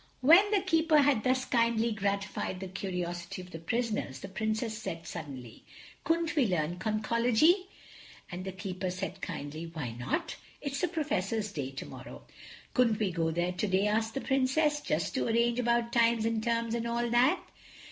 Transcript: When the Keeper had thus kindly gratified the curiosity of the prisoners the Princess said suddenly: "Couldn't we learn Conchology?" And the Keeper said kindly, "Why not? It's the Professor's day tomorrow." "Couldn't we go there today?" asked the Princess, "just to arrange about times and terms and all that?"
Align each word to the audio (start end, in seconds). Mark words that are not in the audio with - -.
When 0.21 0.49
the 0.49 0.61
Keeper 0.63 0.97
had 0.97 1.23
thus 1.23 1.45
kindly 1.45 1.91
gratified 1.91 2.59
the 2.59 2.67
curiosity 2.67 3.39
of 3.43 3.51
the 3.51 3.59
prisoners 3.59 4.21
the 4.21 4.29
Princess 4.29 4.75
said 4.75 5.05
suddenly: 5.05 5.63
"Couldn't 6.03 6.35
we 6.35 6.47
learn 6.47 6.79
Conchology?" 6.79 7.67
And 8.31 8.43
the 8.43 8.51
Keeper 8.51 8.89
said 8.89 9.21
kindly, 9.21 9.67
"Why 9.71 9.91
not? 9.91 10.37
It's 10.59 10.81
the 10.81 10.87
Professor's 10.87 11.51
day 11.51 11.69
tomorrow." 11.69 12.23
"Couldn't 12.73 12.97
we 12.97 13.11
go 13.11 13.29
there 13.29 13.51
today?" 13.51 13.85
asked 13.85 14.15
the 14.15 14.21
Princess, 14.21 14.81
"just 14.81 15.13
to 15.13 15.27
arrange 15.27 15.59
about 15.59 15.93
times 15.93 16.25
and 16.25 16.41
terms 16.41 16.73
and 16.73 16.87
all 16.87 17.07
that?" 17.11 17.39